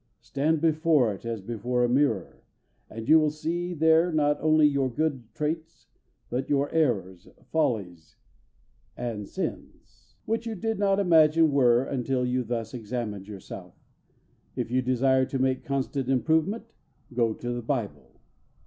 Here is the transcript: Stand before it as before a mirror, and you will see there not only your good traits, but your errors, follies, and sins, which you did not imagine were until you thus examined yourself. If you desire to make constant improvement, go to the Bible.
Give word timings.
Stand 0.23 0.61
before 0.61 1.13
it 1.13 1.25
as 1.27 1.41
before 1.41 1.83
a 1.83 1.87
mirror, 1.87 2.41
and 2.89 3.07
you 3.07 3.19
will 3.19 3.29
see 3.29 3.75
there 3.75 4.11
not 4.11 4.41
only 4.41 4.65
your 4.65 4.89
good 4.89 5.31
traits, 5.35 5.85
but 6.31 6.49
your 6.49 6.71
errors, 6.71 7.27
follies, 7.51 8.15
and 8.97 9.27
sins, 9.29 10.15
which 10.25 10.47
you 10.47 10.55
did 10.55 10.79
not 10.79 10.99
imagine 10.99 11.51
were 11.51 11.83
until 11.83 12.25
you 12.25 12.43
thus 12.43 12.73
examined 12.73 13.27
yourself. 13.27 13.75
If 14.55 14.71
you 14.71 14.81
desire 14.81 15.27
to 15.27 15.37
make 15.37 15.63
constant 15.63 16.09
improvement, 16.09 16.73
go 17.13 17.35
to 17.35 17.51
the 17.51 17.61
Bible. 17.61 18.19